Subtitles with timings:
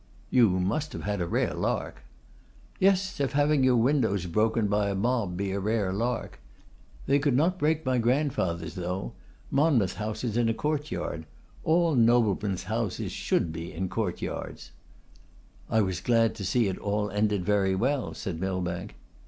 [0.31, 2.01] 'You must have had a rare lark.'
[2.79, 6.39] 'Yes, if having your windows broken by a mob be a rare lark.
[7.05, 9.13] They could not break my grandfather's, though.
[9.51, 11.27] Monmouth House is in a court yard.
[11.63, 14.71] All noblemen's houses should be in court yards.'
[15.69, 18.95] 'I was glad to see it all ended very well,' said Millbank.